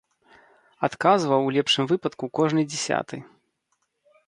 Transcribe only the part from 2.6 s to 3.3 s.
дзясяты.